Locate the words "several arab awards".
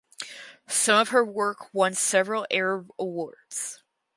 1.93-3.83